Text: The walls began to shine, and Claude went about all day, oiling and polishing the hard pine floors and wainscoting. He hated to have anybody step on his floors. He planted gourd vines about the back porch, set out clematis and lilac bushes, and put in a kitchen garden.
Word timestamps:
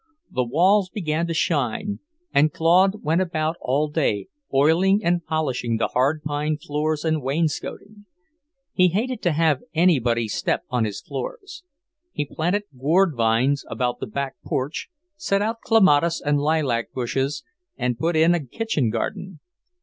The 0.31 0.43
walls 0.43 0.89
began 0.89 1.27
to 1.27 1.33
shine, 1.35 1.99
and 2.33 2.51
Claude 2.51 3.03
went 3.03 3.21
about 3.21 3.57
all 3.61 3.87
day, 3.87 4.29
oiling 4.51 5.01
and 5.03 5.23
polishing 5.23 5.77
the 5.77 5.89
hard 5.89 6.23
pine 6.23 6.57
floors 6.57 7.05
and 7.05 7.21
wainscoting. 7.21 8.07
He 8.73 8.87
hated 8.87 9.21
to 9.21 9.31
have 9.33 9.61
anybody 9.75 10.27
step 10.27 10.63
on 10.71 10.85
his 10.85 11.01
floors. 11.01 11.63
He 12.11 12.25
planted 12.25 12.63
gourd 12.75 13.13
vines 13.15 13.63
about 13.69 13.99
the 13.99 14.07
back 14.07 14.37
porch, 14.43 14.89
set 15.17 15.43
out 15.43 15.61
clematis 15.61 16.19
and 16.19 16.39
lilac 16.39 16.91
bushes, 16.93 17.43
and 17.77 17.99
put 17.99 18.15
in 18.15 18.33
a 18.33 18.43
kitchen 18.43 18.89
garden. 18.89 19.39